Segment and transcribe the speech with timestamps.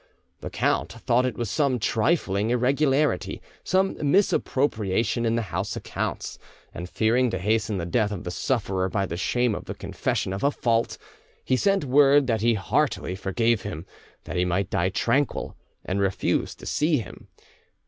[0.39, 6.39] The count thought it was some trifling irregularity, some misappropriation in the house accounts;
[6.73, 10.33] and fearing to hasten the death of the sufferer by the shame of the confession
[10.33, 10.97] of a fault,
[11.45, 13.85] he sent word that he heartily forgave him,
[14.23, 17.27] that he might die tranquil, and refused to see him.